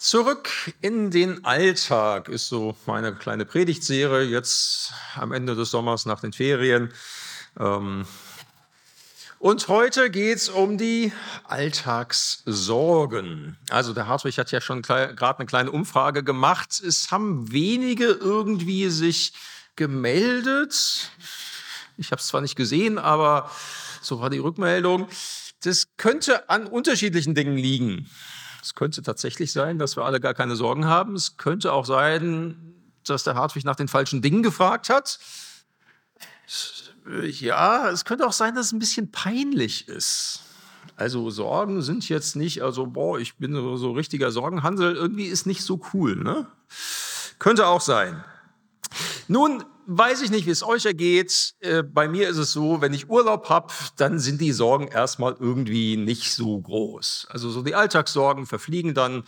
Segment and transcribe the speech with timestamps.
[0.00, 0.50] Zurück
[0.80, 6.32] in den Alltag ist so meine kleine Predigtserie jetzt am Ende des Sommers nach den
[6.32, 6.90] Ferien.
[7.58, 8.06] Ähm,
[9.38, 11.12] und heute geht es um die
[11.44, 13.58] Alltagssorgen.
[13.68, 16.80] Also der Hartwig hat ja schon gerade eine kleine Umfrage gemacht.
[16.80, 19.34] Es haben wenige irgendwie sich
[19.76, 21.10] gemeldet.
[21.98, 23.50] Ich habe es zwar nicht gesehen, aber
[24.00, 25.10] so war die Rückmeldung.
[25.62, 28.08] Das könnte an unterschiedlichen Dingen liegen.
[28.62, 31.14] Es könnte tatsächlich sein, dass wir alle gar keine Sorgen haben.
[31.14, 32.74] Es könnte auch sein,
[33.04, 35.18] dass der Hartwig nach den falschen Dingen gefragt hat.
[37.22, 40.42] Ja, es könnte auch sein, dass es ein bisschen peinlich ist.
[40.96, 45.62] Also Sorgen sind jetzt nicht, also boah, ich bin so, richtiger Sorgenhansel, irgendwie ist nicht
[45.62, 46.16] so cool.
[46.16, 46.46] Ne?
[47.38, 48.22] Könnte auch sein.
[49.28, 51.54] Nun weiß ich nicht, wie es euch ergeht.
[51.60, 55.36] Äh, bei mir ist es so, wenn ich Urlaub habe, dann sind die Sorgen erstmal
[55.38, 57.26] irgendwie nicht so groß.
[57.30, 59.24] Also so die Alltagssorgen verfliegen dann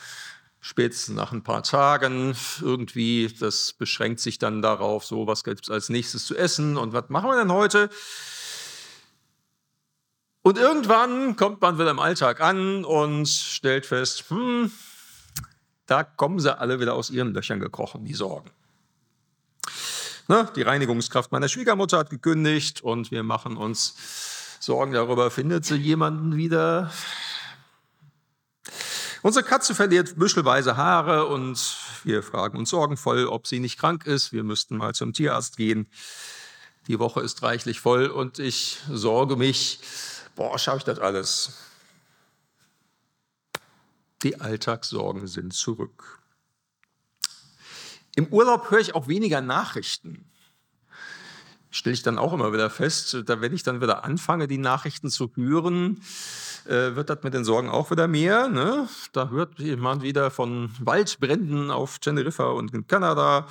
[0.61, 3.29] spätestens nach ein paar Tagen irgendwie.
[3.41, 7.09] Das beschränkt sich dann darauf, so was gibt es als nächstes zu essen und was
[7.09, 7.91] machen wir denn heute?
[10.43, 14.71] Und irgendwann kommt man wieder im Alltag an und stellt fest, hm,
[15.87, 18.51] da kommen sie alle wieder aus ihren Löchern gekrochen, die Sorgen.
[20.33, 20.49] Ne?
[20.57, 26.39] Die Reinigungskraft meiner Schwiegermutter hat gekündigt und wir machen uns Sorgen darüber, findet sie jemanden
[26.39, 26.91] wieder?
[29.21, 34.33] Unsere Katze verliert büschelweise Haare und wir fragen uns sorgenvoll, ob sie nicht krank ist.
[34.33, 35.87] Wir müssten mal zum Tierarzt gehen.
[36.87, 39.81] Die Woche ist reichlich voll und ich sorge mich,
[40.35, 41.59] boah, schaffe ich das alles?
[44.23, 46.22] Die Alltagssorgen sind zurück.
[48.15, 50.25] Im Urlaub höre ich auch weniger Nachrichten.
[51.71, 55.09] Stelle ich dann auch immer wieder fest, da, wenn ich dann wieder anfange, die Nachrichten
[55.09, 56.03] zu hören,
[56.67, 58.49] äh, wird das mit den Sorgen auch wieder mehr.
[58.49, 58.89] Ne?
[59.13, 63.47] Da hört jemand wieder von Waldbränden auf Teneriffa und in Kanada.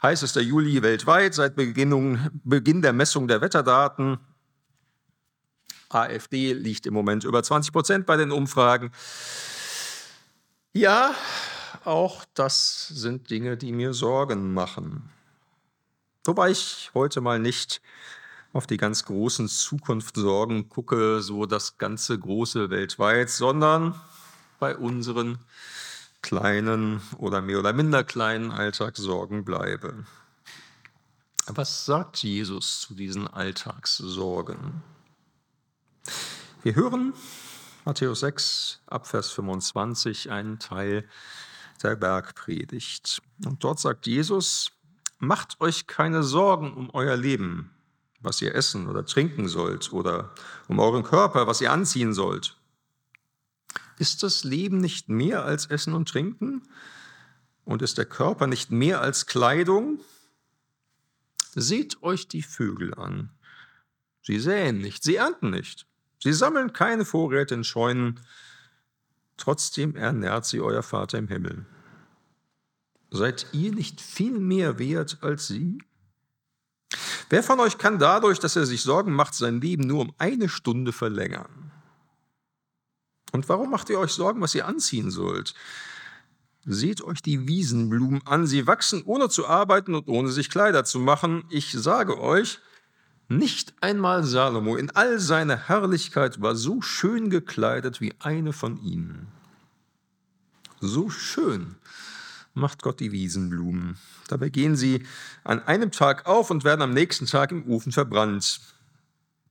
[0.00, 4.18] Heißester Juli weltweit seit Beginn, Beginn der Messung der Wetterdaten.
[5.90, 8.90] AfD liegt im Moment über 20 Prozent bei den Umfragen.
[10.72, 11.14] Ja,
[11.88, 15.10] auch das sind Dinge, die mir Sorgen machen.
[16.24, 17.80] Wobei ich heute mal nicht
[18.52, 23.98] auf die ganz großen Zukunftssorgen gucke, so das ganze Große weltweit, sondern
[24.58, 25.38] bei unseren
[26.22, 30.04] kleinen oder mehr oder minder kleinen Alltagssorgen bleibe.
[31.46, 34.82] Was sagt Jesus zu diesen Alltagssorgen?
[36.62, 37.14] Wir hören
[37.86, 41.08] Matthäus 6 Abvers 25 einen Teil
[41.82, 43.22] der Bergpredigt.
[43.44, 44.72] Und dort sagt Jesus,
[45.18, 47.70] macht euch keine Sorgen um euer Leben,
[48.20, 50.34] was ihr essen oder trinken sollt, oder
[50.68, 52.56] um euren Körper, was ihr anziehen sollt.
[53.98, 56.62] Ist das Leben nicht mehr als Essen und Trinken?
[57.64, 60.00] Und ist der Körper nicht mehr als Kleidung?
[61.54, 63.30] Seht euch die Vögel an.
[64.22, 65.86] Sie säen nicht, sie ernten nicht,
[66.22, 68.20] sie sammeln keine Vorräte in Scheunen,
[69.38, 71.64] Trotzdem ernährt sie euer Vater im Himmel.
[73.10, 75.78] Seid ihr nicht viel mehr wert als sie?
[77.30, 80.48] Wer von euch kann dadurch, dass er sich Sorgen macht, sein Leben nur um eine
[80.48, 81.70] Stunde verlängern?
[83.32, 85.54] Und warum macht ihr euch Sorgen, was ihr anziehen sollt?
[86.64, 90.98] Seht euch die Wiesenblumen an, sie wachsen ohne zu arbeiten und ohne sich Kleider zu
[90.98, 91.44] machen.
[91.48, 92.60] Ich sage euch,
[93.28, 99.28] nicht einmal Salomo in all seiner Herrlichkeit war so schön gekleidet wie eine von ihnen.
[100.80, 101.76] So schön
[102.54, 103.98] macht Gott die Wiesenblumen.
[104.28, 105.06] Dabei gehen sie
[105.44, 108.60] an einem Tag auf und werden am nächsten Tag im Ofen verbrannt.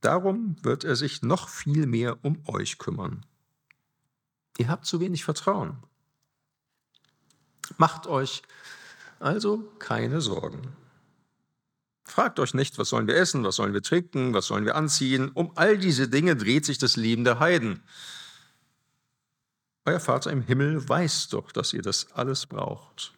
[0.00, 3.24] Darum wird er sich noch viel mehr um euch kümmern.
[4.58, 5.76] Ihr habt zu wenig Vertrauen.
[7.76, 8.42] Macht euch
[9.20, 10.62] also keine Sorgen.
[12.08, 15.30] Fragt euch nicht, was sollen wir essen, was sollen wir trinken, was sollen wir anziehen.
[15.34, 17.82] Um all diese Dinge dreht sich das Leben der Heiden.
[19.84, 23.12] Euer Vater im Himmel weiß doch, dass ihr das alles braucht.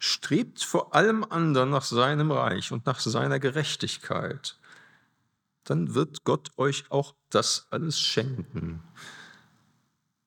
[0.00, 4.58] Strebt vor allem anderen nach seinem Reich und nach seiner Gerechtigkeit.
[5.62, 8.82] Dann wird Gott euch auch das alles schenken.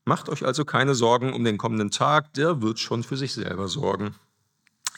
[0.06, 3.68] Macht euch also keine Sorgen um den kommenden Tag, der wird schon für sich selber
[3.68, 4.16] sorgen.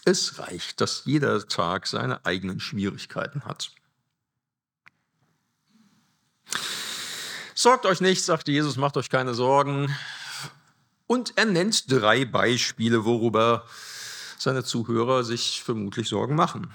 [0.07, 3.71] Es reicht, dass jeder Tag seine eigenen Schwierigkeiten hat.
[7.53, 9.93] Sorgt euch nicht, sagte Jesus, macht euch keine Sorgen.
[11.07, 13.67] Und er nennt drei Beispiele, worüber
[14.37, 16.73] seine Zuhörer sich vermutlich Sorgen machen.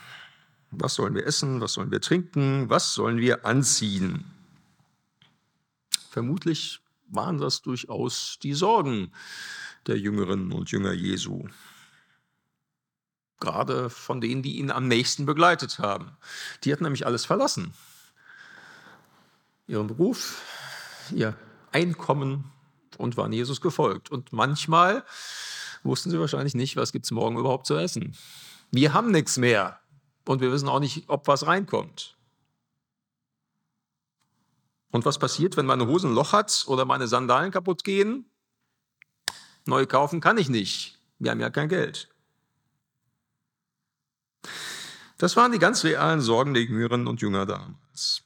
[0.70, 1.62] Was sollen wir essen?
[1.62, 2.68] Was sollen wir trinken?
[2.68, 4.30] Was sollen wir anziehen?
[6.10, 9.10] Vermutlich waren das durchaus die Sorgen,
[9.86, 11.48] der Jüngerinnen und Jünger Jesu.
[13.42, 16.16] Gerade von denen, die ihn am nächsten begleitet haben.
[16.62, 17.74] Die hatten nämlich alles verlassen.
[19.66, 20.40] Ihren Beruf,
[21.10, 21.36] ihr
[21.72, 22.52] Einkommen
[22.98, 24.12] und waren Jesus gefolgt.
[24.12, 25.02] Und manchmal
[25.82, 28.16] wussten sie wahrscheinlich nicht, was gibt es morgen überhaupt zu essen.
[28.70, 29.80] Wir haben nichts mehr
[30.24, 32.16] und wir wissen auch nicht, ob was reinkommt.
[34.92, 38.24] Und was passiert, wenn meine Hose ein Loch hat oder meine Sandalen kaputt gehen?
[39.66, 41.00] Neu kaufen kann ich nicht.
[41.18, 42.11] Wir haben ja kein Geld.
[45.22, 48.24] Das waren die ganz realen Sorgen der Jüngerinnen und Jünger damals.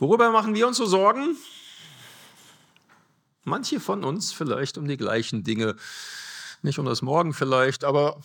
[0.00, 1.36] Worüber machen wir uns so Sorgen?
[3.44, 5.76] Manche von uns vielleicht um die gleichen Dinge.
[6.62, 8.20] Nicht um das Morgen vielleicht, aber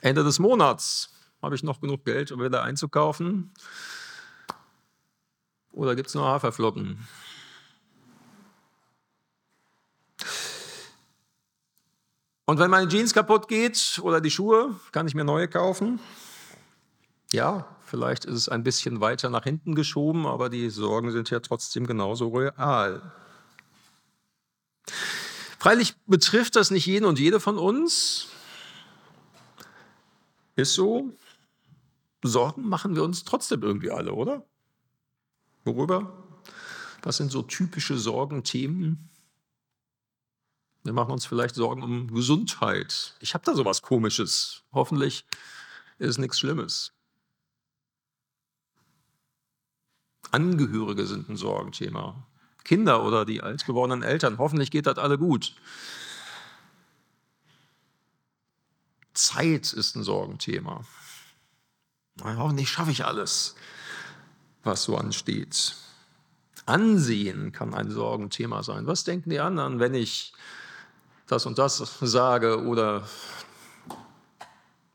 [0.00, 1.12] Ende des Monats.
[1.42, 3.52] Habe ich noch genug Geld, um wieder einzukaufen?
[5.72, 7.06] Oder gibt es nur Haferflocken?
[12.44, 16.00] Und wenn meine Jeans kaputt geht oder die Schuhe, kann ich mir neue kaufen?
[17.32, 21.40] Ja, vielleicht ist es ein bisschen weiter nach hinten geschoben, aber die Sorgen sind ja
[21.40, 23.12] trotzdem genauso real.
[25.58, 28.26] Freilich betrifft das nicht jeden und jede von uns.
[30.56, 31.12] Ist so.
[32.24, 34.44] Sorgen machen wir uns trotzdem irgendwie alle, oder?
[35.64, 36.12] Worüber?
[37.02, 39.08] Was sind so typische Sorgenthemen?
[40.82, 43.14] Wir machen uns vielleicht Sorgen um Gesundheit.
[43.20, 44.62] Ich habe da sowas Komisches.
[44.72, 45.24] Hoffentlich
[45.98, 46.92] ist nichts Schlimmes.
[50.30, 52.26] Angehörige sind ein Sorgenthema.
[52.64, 54.38] Kinder oder die alt gewordenen Eltern.
[54.38, 55.54] Hoffentlich geht das alle gut.
[59.14, 60.84] Zeit ist ein Sorgenthema.
[62.22, 63.54] Hoffentlich schaffe ich alles
[64.64, 65.74] was so ansteht.
[66.66, 68.86] Ansehen kann ein Sorgenthema sein.
[68.86, 70.32] Was denken die anderen, wenn ich
[71.32, 73.08] das und das sage oder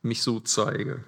[0.02, 1.04] mich so zeige?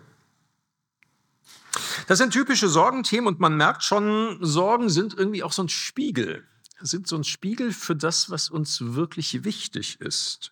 [2.08, 6.48] Das sind typische Sorgenthemen und man merkt schon, Sorgen sind irgendwie auch so ein Spiegel,
[6.82, 10.52] sind so ein Spiegel für das, was uns wirklich wichtig ist.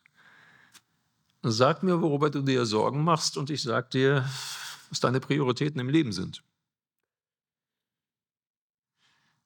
[1.42, 4.30] Sag mir, worüber du dir Sorgen machst und ich sag dir,
[4.90, 6.44] was deine Prioritäten im Leben sind.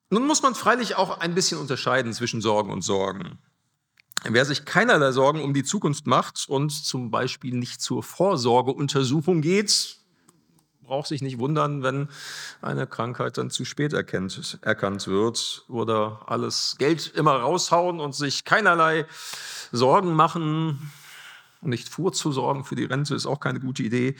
[0.10, 3.40] Nun muss man freilich auch ein bisschen unterscheiden zwischen Sorgen und Sorgen.
[4.24, 9.98] Wer sich keinerlei Sorgen um die Zukunft macht und zum Beispiel nicht zur Vorsorgeuntersuchung geht,
[10.84, 12.08] braucht sich nicht wundern, wenn
[12.62, 18.46] eine Krankheit dann zu spät erkennt, erkannt wird oder alles Geld immer raushauen und sich
[18.46, 19.08] keinerlei
[19.72, 20.92] Sorgen machen.
[21.62, 24.16] Nicht vorzusorgen für die Rente ist auch keine gute Idee.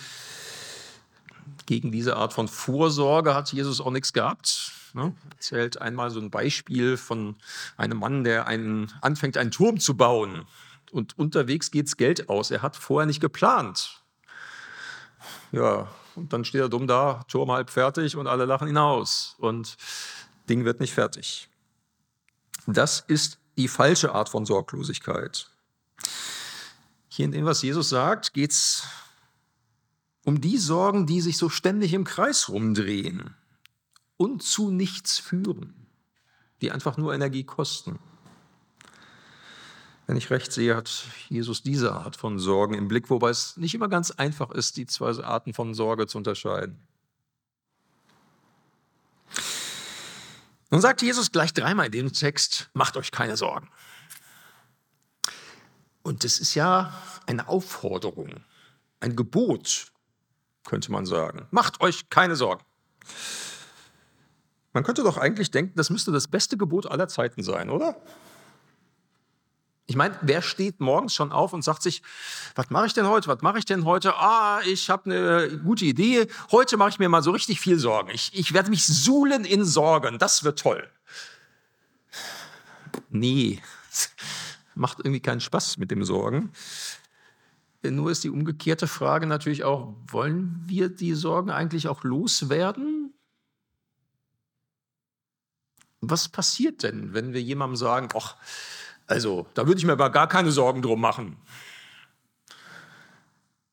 [1.68, 4.72] Gegen diese Art von Vorsorge hat Jesus auch nichts gehabt.
[4.94, 5.16] Ne?
[5.32, 7.36] Erzählt einmal so ein Beispiel von
[7.78, 10.46] einem Mann, der einen, anfängt, einen Turm zu bauen.
[10.92, 12.52] Und unterwegs geht's Geld aus.
[12.52, 14.02] Er hat vorher nicht geplant.
[15.52, 19.36] Ja, und dann steht er dumm da, Turm halb fertig und alle lachen ihn aus.
[19.38, 19.78] Und
[20.50, 21.50] Ding wird nicht fertig.
[22.68, 25.50] Das ist die falsche Art von Sorglosigkeit.
[27.08, 28.84] Hier in dem, was Jesus sagt, geht es
[30.24, 33.36] um die Sorgen, die sich so ständig im Kreis rumdrehen
[34.22, 35.74] und zu nichts führen,
[36.62, 37.98] die einfach nur Energie kosten.
[40.06, 43.74] Wenn ich recht sehe, hat Jesus diese Art von Sorgen im Blick, wobei es nicht
[43.74, 46.88] immer ganz einfach ist, die zwei Arten von Sorge zu unterscheiden.
[50.70, 53.72] Nun sagt Jesus gleich dreimal in dem Text, macht euch keine Sorgen.
[56.04, 56.94] Und das ist ja
[57.26, 58.44] eine Aufforderung,
[59.00, 59.92] ein Gebot,
[60.64, 61.48] könnte man sagen.
[61.50, 62.64] Macht euch keine Sorgen.
[64.74, 68.02] Man könnte doch eigentlich denken, das müsste das beste Gebot aller Zeiten sein, oder?
[69.88, 72.02] Ich meine, wer steht morgens schon auf und sagt sich,
[72.56, 73.28] was mache ich denn heute?
[73.28, 74.16] Was mache ich denn heute?
[74.16, 76.28] Ah, ich habe eine gute Idee.
[76.52, 78.10] Heute mache ich mir mal so richtig viel Sorgen.
[78.14, 80.18] Ich, ich werde mich suhlen in Sorgen.
[80.18, 80.90] Das wird toll.
[83.10, 83.62] Nee,
[84.76, 86.54] macht irgendwie keinen Spaß mit dem Sorgen.
[87.84, 93.01] Nur ist die umgekehrte Frage natürlich auch, wollen wir die Sorgen eigentlich auch loswerden?
[96.02, 98.36] Was passiert denn, wenn wir jemandem sagen, ach,
[99.08, 101.38] also da würde ich mir aber gar keine Sorgen drum machen.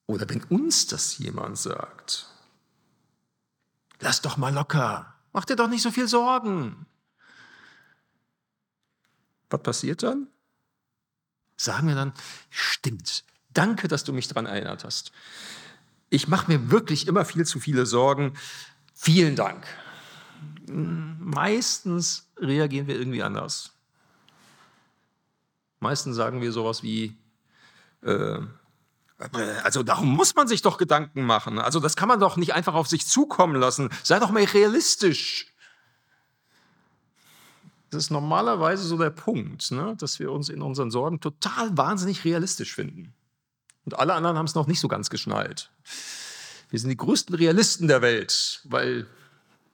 [0.06, 2.26] Oder wenn uns das jemand sagt,
[4.00, 6.87] lass doch mal locker, mach dir doch nicht so viel Sorgen.
[9.50, 10.28] Was passiert dann?
[11.56, 12.12] Sagen wir dann,
[12.50, 15.12] stimmt, danke, dass du mich daran erinnert hast.
[16.11, 18.35] Ich mache mir wirklich immer viel zu viele Sorgen.
[18.94, 19.66] Vielen Dank
[20.66, 23.73] meistens reagieren wir irgendwie anders.
[25.80, 27.16] Meistens sagen wir sowas wie,
[28.02, 28.40] äh,
[29.62, 31.59] also darum muss man sich doch Gedanken machen.
[31.59, 33.90] Also das kann man doch nicht einfach auf sich zukommen lassen.
[34.02, 35.52] Sei doch mal realistisch.
[37.90, 39.97] Das ist normalerweise so der Punkt, ne?
[39.99, 43.14] dass wir uns in unseren Sorgen total wahnsinnig realistisch finden.
[43.85, 45.71] Und alle anderen haben es noch nicht so ganz geschnallt.
[46.68, 49.07] Wir sind die größten Realisten der Welt, weil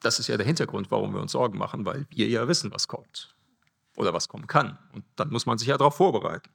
[0.04, 2.88] das ist ja der Hintergrund, warum wir uns Sorgen machen, weil wir ja wissen, was
[2.88, 3.34] kommt
[3.96, 4.78] oder was kommen kann.
[4.92, 6.50] Und dann muss man sich ja darauf vorbereiten.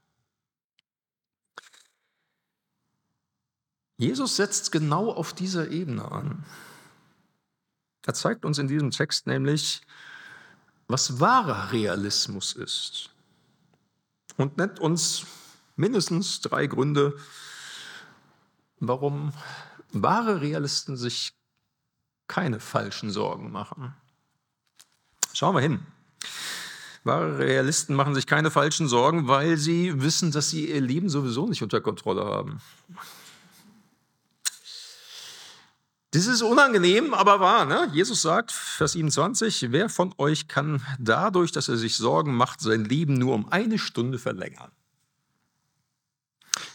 [3.97, 6.45] Jesus setzt genau auf dieser Ebene an.
[8.05, 9.81] Er zeigt uns in diesem Text nämlich,
[10.87, 13.09] was wahrer Realismus ist
[14.37, 15.25] und nennt uns
[15.75, 17.17] mindestens drei Gründe,
[18.79, 19.33] warum
[19.91, 21.38] wahre Realisten sich
[22.29, 23.93] keine falschen Sorgen machen.
[25.33, 25.79] Schauen wir hin.
[27.03, 31.47] Wahre Realisten machen sich keine falschen Sorgen, weil sie wissen, dass sie ihr Leben sowieso
[31.47, 32.61] nicht unter Kontrolle haben.
[36.11, 37.65] Das ist unangenehm, aber wahr.
[37.65, 37.89] Ne?
[37.93, 42.85] Jesus sagt, Vers 27, wer von euch kann dadurch, dass er sich Sorgen macht, sein
[42.85, 44.71] Leben nur um eine Stunde verlängern?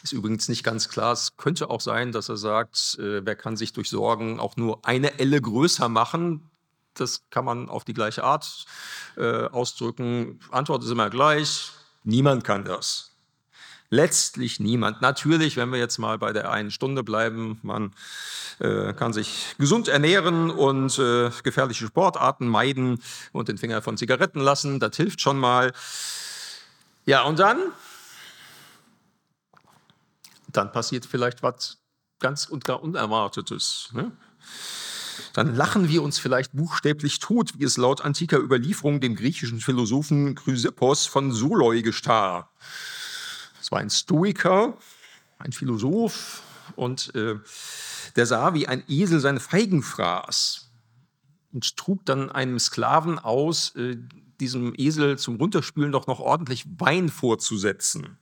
[0.05, 1.15] Ist übrigens nicht ganz klar.
[1.15, 4.85] Es könnte auch sein, dass er sagt, äh, wer kann sich durch Sorgen auch nur
[4.85, 6.51] eine Elle größer machen?
[6.93, 8.67] Das kann man auf die gleiche Art
[9.17, 10.41] äh, ausdrücken.
[10.51, 11.71] Antwort ist immer gleich.
[12.03, 13.13] Niemand kann das.
[13.89, 15.01] Letztlich niemand.
[15.01, 17.95] Natürlich, wenn wir jetzt mal bei der einen Stunde bleiben, man
[18.59, 23.01] äh, kann sich gesund ernähren und äh, gefährliche Sportarten meiden
[23.33, 25.73] und den Finger von Zigaretten lassen, das hilft schon mal.
[27.07, 27.73] Ja, und dann?
[30.55, 31.83] Dann passiert vielleicht was
[32.21, 33.91] ganz und gar Unerwartetes.
[33.93, 34.13] Ne?
[35.35, 40.35] Dann lachen wir uns vielleicht buchstäblich tot, wie es laut antiker Überlieferung dem griechischen Philosophen
[40.35, 42.51] Chrysippos von Soloi gestar.
[43.61, 44.77] Es war ein Stoiker,
[45.39, 46.43] ein Philosoph,
[46.77, 47.37] und äh,
[48.17, 50.71] der sah, wie ein Esel seine Feigen fraß
[51.53, 53.97] und trug dann einem Sklaven aus, äh,
[54.41, 58.19] diesem Esel zum Runterspülen doch noch ordentlich Wein vorzusetzen.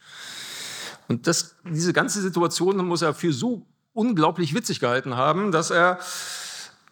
[1.09, 5.99] Und das, diese ganze Situation muss er für so unglaublich witzig gehalten haben, dass er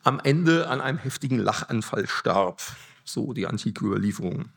[0.02, 2.60] am Ende an einem heftigen Lachanfall starb.
[3.04, 4.50] So die antike Überlieferung.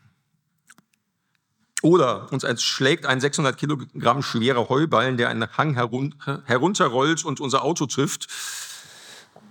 [1.82, 6.14] Oder uns schlägt ein 600 Kilogramm schwerer Heuballen, der einen Hang herun
[6.46, 8.28] herunterrollt und unser Auto trifft.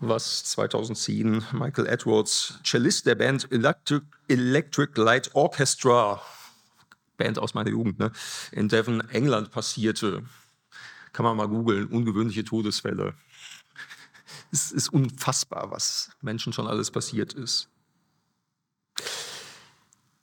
[0.01, 6.21] Was 2010 Michael Edwards, Cellist der Band Electric, Electric Light Orchestra,
[7.17, 8.11] Band aus meiner Jugend, ne,
[8.51, 10.23] in Devon, England passierte.
[11.11, 13.13] Kann man mal googeln, ungewöhnliche Todesfälle.
[14.51, 17.69] Es ist unfassbar, was Menschen schon alles passiert ist.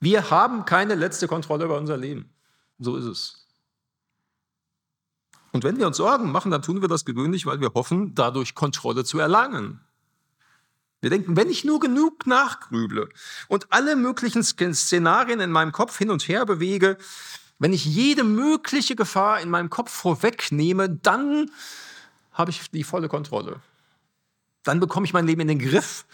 [0.01, 2.31] Wir haben keine letzte Kontrolle über unser Leben.
[2.79, 3.47] So ist es.
[5.53, 8.55] Und wenn wir uns Sorgen machen, dann tun wir das gewöhnlich, weil wir hoffen, dadurch
[8.55, 9.81] Kontrolle zu erlangen.
[11.01, 13.09] Wir denken, wenn ich nur genug nachgrüble
[13.49, 16.99] und alle möglichen Szenarien in meinem Kopf hin und her bewege,
[17.59, 21.51] wenn ich jede mögliche Gefahr in meinem Kopf vorwegnehme, dann
[22.33, 23.61] habe ich die volle Kontrolle.
[24.63, 26.05] Dann bekomme ich mein Leben in den Griff.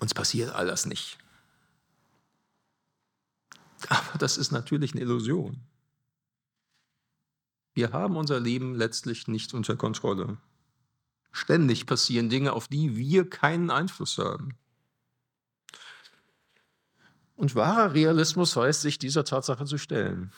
[0.00, 1.18] Uns passiert all das nicht.
[3.88, 5.60] Aber das ist natürlich eine Illusion.
[7.74, 10.36] Wir haben unser Leben letztlich nicht unter Kontrolle.
[11.32, 14.56] Ständig passieren Dinge, auf die wir keinen Einfluss haben.
[17.34, 20.32] Und wahrer Realismus heißt, sich dieser Tatsache zu stellen,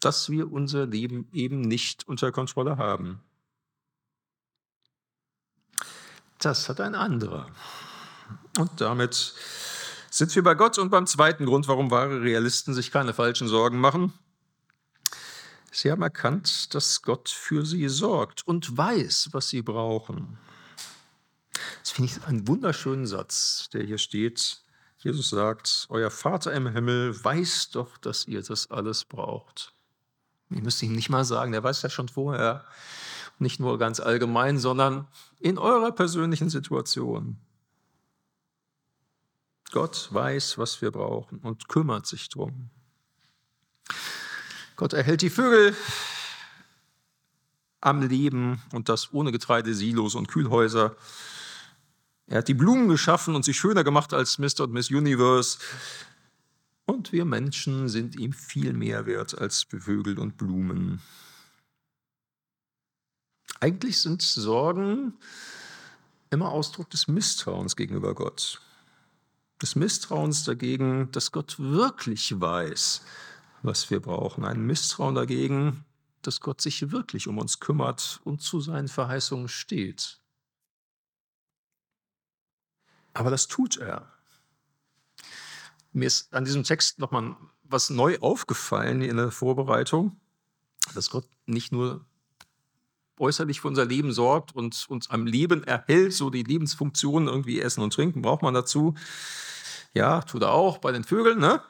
[0.00, 3.20] dass wir unser Leben eben nicht unter Kontrolle haben.
[6.40, 7.48] Das hat ein anderer.
[8.58, 9.34] Und damit
[10.10, 13.78] sind wir bei Gott und beim zweiten Grund, warum wahre Realisten sich keine falschen Sorgen
[13.78, 14.12] machen.
[15.74, 20.38] Sie haben erkannt, dass Gott für sie sorgt und weiß, was sie brauchen.
[21.80, 24.62] Das finde ich einen wunderschönen Satz, der hier steht.
[24.98, 29.72] Jesus sagt, euer Vater im Himmel weiß doch, dass ihr das alles braucht.
[30.50, 32.66] Ihr müsst ihm nicht mal sagen, der weiß ja schon vorher.
[33.38, 35.08] Nicht nur ganz allgemein, sondern
[35.40, 37.38] in eurer persönlichen Situation.
[39.70, 42.70] Gott weiß, was wir brauchen und kümmert sich drum.
[44.82, 45.76] Gott erhält die Vögel
[47.80, 50.96] am Leben und das ohne Getreide, Silos und Kühlhäuser.
[52.26, 54.62] Er hat die Blumen geschaffen und sie schöner gemacht als Mr.
[54.62, 55.58] und Miss Universe.
[56.84, 61.00] Und wir Menschen sind ihm viel mehr wert als Vögel und Blumen.
[63.60, 65.14] Eigentlich sind Sorgen
[66.30, 68.60] immer Ausdruck des Misstrauens gegenüber Gott
[69.62, 73.02] des Misstrauens dagegen, dass Gott wirklich weiß,
[73.62, 74.44] was wir brauchen.
[74.44, 75.84] Ein Misstrauen dagegen,
[76.22, 80.20] dass Gott sich wirklich um uns kümmert und zu seinen Verheißungen steht.
[83.14, 84.10] Aber das tut er.
[85.92, 90.20] Mir ist an diesem Text nochmal was neu aufgefallen in der Vorbereitung,
[90.94, 92.04] dass Gott nicht nur
[93.18, 97.82] äußerlich für unser Leben sorgt und uns am Leben erhält, so die Lebensfunktionen irgendwie Essen
[97.82, 98.94] und Trinken braucht man dazu.
[99.94, 101.62] Ja, tut er auch bei den Vögeln, ne?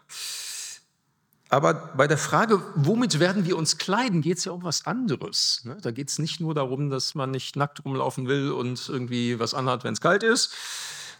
[1.52, 5.60] Aber bei der Frage, womit werden wir uns kleiden, geht es ja um was anderes.
[5.64, 5.76] Ne?
[5.82, 9.52] Da geht es nicht nur darum, dass man nicht nackt rumlaufen will und irgendwie was
[9.52, 10.54] anhat, wenn es kalt ist,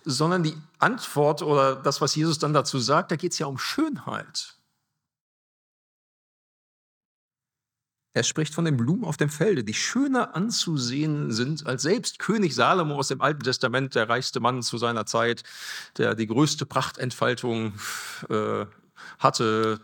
[0.07, 3.59] sondern die Antwort oder das, was Jesus dann dazu sagt, da geht es ja um
[3.59, 4.57] Schönheit.
[8.15, 12.55] Er spricht von den Blumen auf dem Felde, die schöner anzusehen sind als selbst König
[12.55, 15.43] Salomo aus dem Alten Testament, der reichste Mann zu seiner Zeit,
[15.99, 17.75] der die größte Prachtentfaltung
[18.31, 18.65] äh,
[19.19, 19.81] hatte,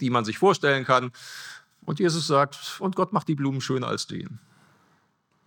[0.00, 1.12] die man sich vorstellen kann.
[1.84, 4.38] Und Jesus sagt, und Gott macht die Blumen schöner als den.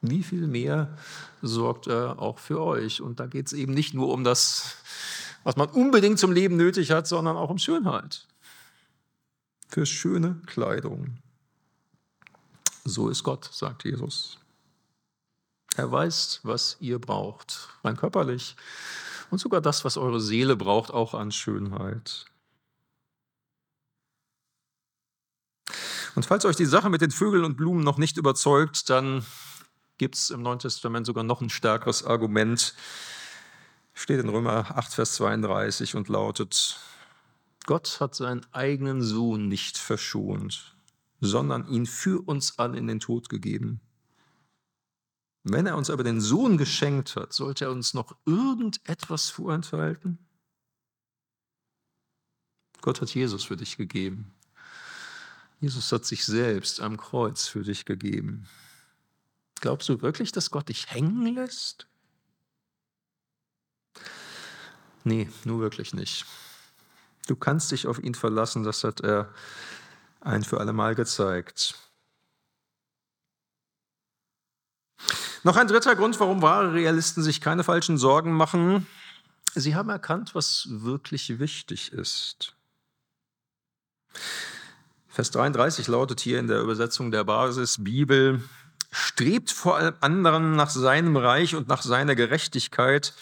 [0.01, 0.97] Wie viel mehr
[1.41, 3.01] sorgt er auch für euch?
[3.01, 4.77] Und da geht es eben nicht nur um das,
[5.43, 8.27] was man unbedingt zum Leben nötig hat, sondern auch um Schönheit.
[9.67, 11.17] Für schöne Kleidung.
[12.83, 14.39] So ist Gott, sagt Jesus.
[15.75, 18.55] Er weiß, was ihr braucht, rein körperlich
[19.29, 22.25] und sogar das, was eure Seele braucht, auch an Schönheit.
[26.15, 29.25] Und falls euch die Sache mit den Vögeln und Blumen noch nicht überzeugt, dann
[29.97, 32.75] gibt es im Neuen Testament sogar noch ein stärkeres Argument.
[33.93, 36.79] Steht in Römer 8, Vers 32 und lautet,
[37.65, 40.75] Gott hat seinen eigenen Sohn nicht verschont,
[41.19, 43.79] sondern ihn für uns alle in den Tod gegeben.
[45.43, 50.19] Wenn er uns aber den Sohn geschenkt hat, sollte er uns noch irgendetwas vorenthalten?
[52.81, 54.33] Gott hat Jesus für dich gegeben.
[55.61, 58.47] Jesus hat sich selbst am Kreuz für dich gegeben.
[59.59, 61.87] Glaubst du wirklich, dass Gott dich hängen lässt?
[65.03, 66.25] Nee, nur wirklich nicht.
[67.27, 69.31] Du kannst dich auf ihn verlassen, das hat er
[70.19, 71.75] ein für alle Mal gezeigt.
[75.43, 78.87] Noch ein dritter Grund, warum wahre Realisten sich keine falschen Sorgen machen.
[79.53, 82.55] Sie haben erkannt, was wirklich wichtig ist.
[85.11, 88.41] Vers 33 lautet hier in der Übersetzung der Basisbibel,
[88.91, 93.13] strebt vor allem anderen nach seinem Reich und nach seiner Gerechtigkeit,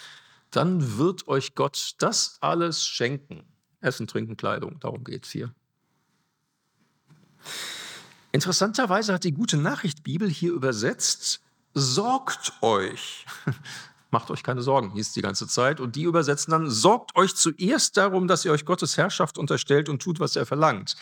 [0.52, 3.44] dann wird euch Gott das alles schenken.
[3.82, 5.52] Essen, Trinken, Kleidung, darum geht es hier.
[8.32, 11.42] Interessanterweise hat die gute Nachricht Bibel hier übersetzt,
[11.74, 13.26] sorgt euch.
[14.12, 15.80] Macht euch keine Sorgen, hieß die ganze Zeit.
[15.80, 20.02] Und die übersetzen dann, sorgt euch zuerst darum, dass ihr euch Gottes Herrschaft unterstellt und
[20.02, 20.96] tut, was er verlangt.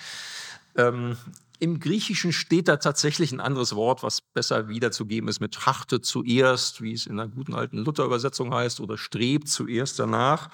[0.77, 1.17] Ähm,
[1.59, 6.81] Im Griechischen steht da tatsächlich ein anderes Wort, was besser wiederzugeben ist mit trachtet zuerst,
[6.81, 10.49] wie es in einer guten alten Luther-Übersetzung heißt, oder strebt zuerst danach.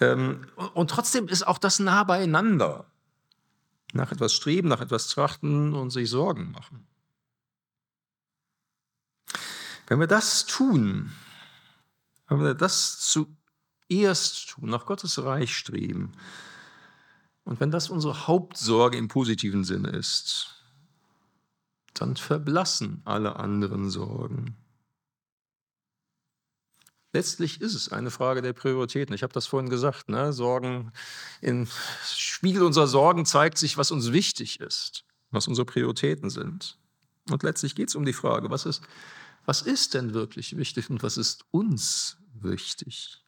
[0.00, 2.86] Ähm, und trotzdem ist auch das nah beieinander
[3.92, 6.86] nach etwas streben, nach etwas trachten und sich Sorgen machen.
[9.86, 11.12] Wenn wir das tun,
[12.28, 16.12] wenn wir das zuerst tun, nach Gottes Reich streben,
[17.50, 20.62] und wenn das unsere Hauptsorge im positiven Sinne ist,
[21.94, 24.56] dann verblassen alle anderen Sorgen.
[27.12, 29.16] Letztlich ist es eine Frage der Prioritäten.
[29.16, 30.08] Ich habe das vorhin gesagt.
[30.08, 30.32] Ne?
[30.32, 30.92] Sorgen,
[31.40, 31.66] im
[32.04, 36.78] Spiegel unserer Sorgen zeigt sich, was uns wichtig ist, was unsere Prioritäten sind.
[37.30, 38.80] Und letztlich geht es um die Frage, was ist,
[39.44, 43.24] was ist denn wirklich wichtig und was ist uns wichtig?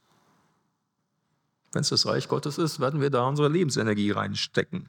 [1.73, 4.89] Wenn es das Reich Gottes ist, werden wir da unsere Lebensenergie reinstecken.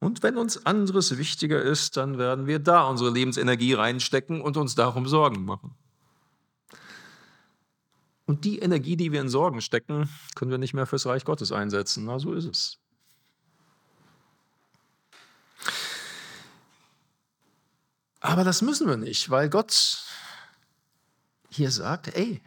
[0.00, 4.76] Und wenn uns anderes wichtiger ist, dann werden wir da unsere Lebensenergie reinstecken und uns
[4.76, 5.74] darum Sorgen machen.
[8.26, 11.50] Und die Energie, die wir in Sorgen stecken, können wir nicht mehr fürs Reich Gottes
[11.50, 12.04] einsetzen.
[12.04, 12.78] Na, so ist es.
[18.20, 20.04] Aber das müssen wir nicht, weil Gott
[21.48, 22.42] hier sagt, ey,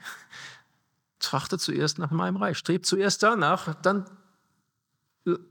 [1.21, 4.05] trachte zuerst nach meinem Reich, strebt zuerst danach, dann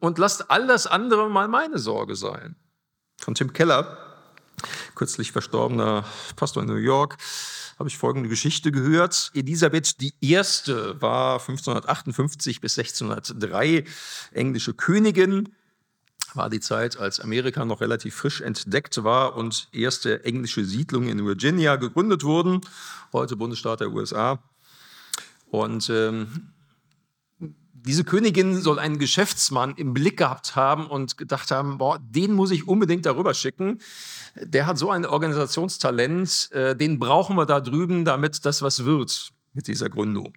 [0.00, 2.56] und lasst all das andere mal meine Sorge sein.
[3.20, 3.98] Von Tim Keller,
[4.94, 6.04] kürzlich verstorbener
[6.36, 7.16] Pastor in New York,
[7.78, 9.30] habe ich folgende Geschichte gehört.
[9.34, 10.36] Elisabeth I.
[11.00, 13.84] war 1558 bis 1603
[14.32, 15.54] englische Königin.
[16.34, 21.26] War die Zeit, als Amerika noch relativ frisch entdeckt war und erste englische Siedlungen in
[21.26, 22.60] Virginia gegründet wurden,
[23.12, 24.38] heute Bundesstaat der USA.
[25.50, 26.52] Und ähm,
[27.72, 32.50] diese Königin soll einen Geschäftsmann im Blick gehabt haben und gedacht haben, boah, den muss
[32.50, 33.80] ich unbedingt darüber schicken.
[34.36, 39.30] Der hat so ein Organisationstalent, äh, den brauchen wir da drüben, damit das was wird
[39.52, 40.34] mit dieser Gründung.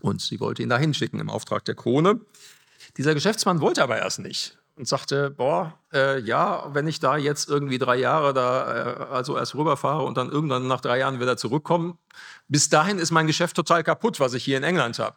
[0.00, 2.20] Und sie wollte ihn da hinschicken im Auftrag der Krone.
[2.96, 7.48] Dieser Geschäftsmann wollte aber erst nicht und sagte, boah, äh, ja, wenn ich da jetzt
[7.48, 11.36] irgendwie drei Jahre da, äh, also erst rüberfahre und dann irgendwann nach drei Jahren wieder
[11.36, 11.96] zurückkomme,
[12.48, 15.16] bis dahin ist mein Geschäft total kaputt, was ich hier in England habe.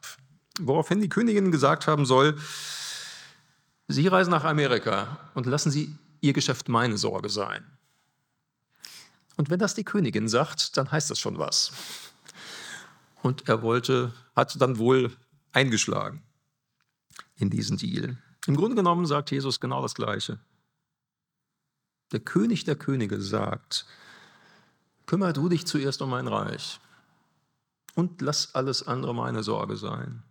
[0.60, 2.38] Woraufhin die Königin gesagt haben soll,
[3.88, 7.64] Sie reisen nach Amerika und lassen Sie Ihr Geschäft meine Sorge sein.
[9.38, 11.72] Und wenn das die Königin sagt, dann heißt das schon was.
[13.22, 15.16] Und er wollte, hat dann wohl
[15.52, 16.24] eingeschlagen
[17.38, 18.18] in diesen Deal.
[18.48, 20.40] Im Grunde genommen sagt Jesus genau das Gleiche.
[22.12, 23.86] Der König der Könige sagt,
[25.06, 26.80] kümmere du dich zuerst um mein Reich
[27.96, 30.24] und lass alles andere meine Sorge sein.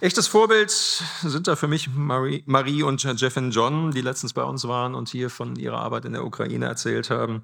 [0.00, 4.44] Echtes Vorbild sind da für mich Marie, Marie und Jeff und John, die letztens bei
[4.44, 7.42] uns waren und hier von ihrer Arbeit in der Ukraine erzählt haben.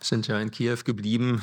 [0.00, 1.42] Sind ja in Kiew geblieben,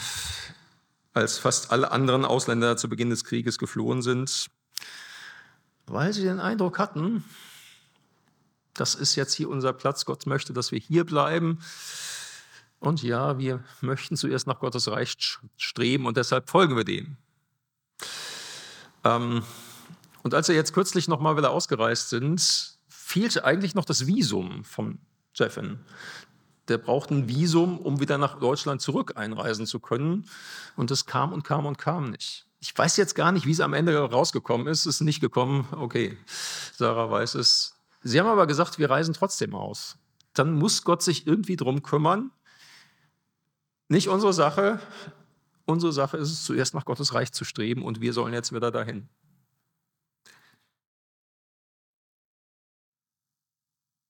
[1.14, 4.50] als fast alle anderen Ausländer zu Beginn des Krieges geflohen sind
[5.86, 7.24] weil sie den Eindruck hatten,
[8.74, 11.60] das ist jetzt hier unser Platz, Gott möchte, dass wir hier bleiben.
[12.80, 15.16] Und ja, wir möchten zuerst nach Gottes Reich
[15.58, 17.18] streben und deshalb folgen wir dem.
[19.04, 19.44] Ähm,
[20.24, 25.00] und als wir jetzt kürzlich nochmal wieder ausgereist sind, fehlte eigentlich noch das Visum vom
[25.36, 25.80] Jeffin.
[26.68, 30.26] Der braucht ein Visum, um wieder nach Deutschland zurück einreisen zu können.
[30.76, 32.48] Und das kam und kam und kam nicht.
[32.64, 34.86] Ich weiß jetzt gar nicht, wie es am Ende rausgekommen ist.
[34.86, 35.68] Es ist nicht gekommen.
[35.72, 36.18] Okay,
[36.78, 37.76] Sarah weiß es.
[38.04, 39.98] Sie haben aber gesagt, wir reisen trotzdem aus.
[40.32, 42.32] Dann muss Gott sich irgendwie drum kümmern.
[43.90, 44.80] Nicht unsere Sache.
[45.66, 48.72] Unsere Sache ist es, zuerst nach Gottes Reich zu streben und wir sollen jetzt wieder
[48.72, 49.10] dahin.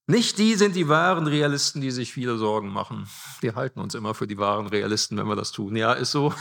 [0.06, 3.08] Nicht die sind die wahren Realisten, die sich viele Sorgen machen.
[3.42, 5.76] Wir halten uns immer für die wahren Realisten, wenn wir das tun.
[5.76, 6.36] Ja, ist so.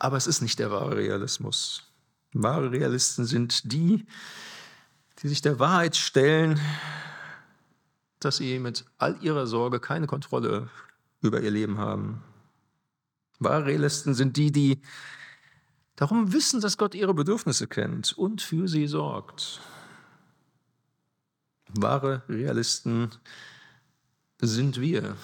[0.00, 1.84] Aber es ist nicht der wahre Realismus.
[2.32, 4.06] Wahre Realisten sind die,
[5.18, 6.58] die sich der Wahrheit stellen,
[8.18, 10.70] dass sie mit all ihrer Sorge keine Kontrolle
[11.20, 12.24] über ihr Leben haben.
[13.40, 14.80] Wahre Realisten sind die, die
[15.96, 19.60] darum wissen, dass Gott ihre Bedürfnisse kennt und für sie sorgt.
[21.68, 23.10] Wahre Realisten
[24.40, 25.14] sind wir,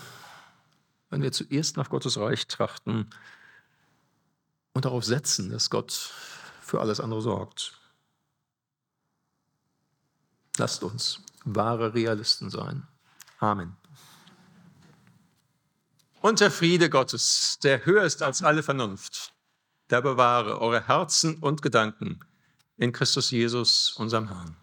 [1.09, 3.09] wenn wir zuerst nach Gottes Reich trachten
[4.77, 6.13] und darauf setzen, dass Gott
[6.61, 7.81] für alles andere sorgt.
[10.59, 12.87] Lasst uns wahre Realisten sein.
[13.39, 13.75] Amen.
[16.21, 19.33] Und der Friede Gottes, der höher ist als alle Vernunft,
[19.89, 22.21] der bewahre eure Herzen und Gedanken
[22.77, 24.57] in Christus Jesus, unserem Herrn.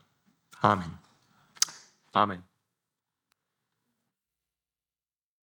[0.61, 0.99] Amen.
[2.11, 2.43] Amen.